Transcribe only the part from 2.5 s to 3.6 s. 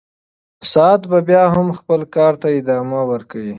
ادامه ورکوي.